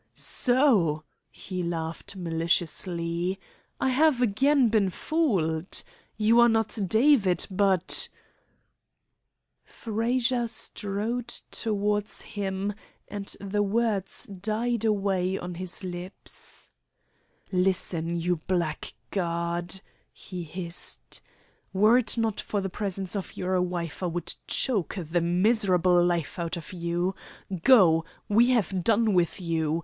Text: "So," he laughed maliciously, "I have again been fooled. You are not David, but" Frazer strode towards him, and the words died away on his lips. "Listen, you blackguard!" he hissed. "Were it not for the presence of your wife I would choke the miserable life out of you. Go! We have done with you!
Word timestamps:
"So," 0.15 1.03
he 1.29 1.61
laughed 1.61 2.15
maliciously, 2.15 3.39
"I 3.79 3.89
have 3.89 4.19
again 4.19 4.69
been 4.69 4.89
fooled. 4.89 5.83
You 6.17 6.39
are 6.39 6.49
not 6.49 6.75
David, 6.87 7.45
but" 7.51 8.09
Frazer 9.63 10.47
strode 10.47 11.27
towards 11.51 12.23
him, 12.23 12.73
and 13.09 13.27
the 13.39 13.61
words 13.61 14.23
died 14.25 14.85
away 14.85 15.37
on 15.37 15.53
his 15.53 15.83
lips. 15.83 16.71
"Listen, 17.51 18.19
you 18.19 18.37
blackguard!" 18.47 19.81
he 20.11 20.41
hissed. 20.41 21.21
"Were 21.73 21.99
it 21.99 22.17
not 22.17 22.39
for 22.41 22.59
the 22.59 22.69
presence 22.69 23.15
of 23.15 23.37
your 23.37 23.61
wife 23.61 24.01
I 24.01 24.07
would 24.07 24.33
choke 24.47 24.95
the 24.95 25.21
miserable 25.21 26.03
life 26.03 26.39
out 26.39 26.57
of 26.57 26.73
you. 26.73 27.13
Go! 27.63 28.03
We 28.27 28.49
have 28.49 28.83
done 28.83 29.13
with 29.13 29.39
you! 29.39 29.79